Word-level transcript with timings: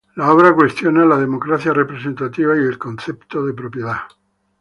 La 0.15 0.31
obra 0.31 0.55
cuestiona 0.55 1.05
la 1.05 1.15
democracia 1.17 1.71
representativa 1.73 2.55
y 2.59 2.61
el 2.61 2.79
concepto 2.79 3.45
de 3.45 3.53
propiedad. 3.53 3.99